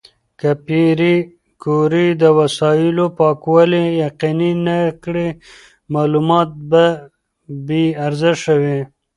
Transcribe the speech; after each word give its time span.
که 0.39 0.49
پېیر 0.65 1.01
کوري 1.63 2.07
د 2.21 2.23
وسایلو 2.39 3.05
پاکوالي 3.17 3.83
یقیني 4.03 4.51
نه 4.65 4.77
کړي، 5.03 5.27
معلومات 5.93 6.49
به 6.69 6.85
بې 7.65 7.83
ارزښته 8.05 8.53
وي. 8.61 8.81